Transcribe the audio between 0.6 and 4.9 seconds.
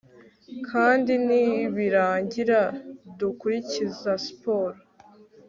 kandi nibirangira, dukurikiza siporo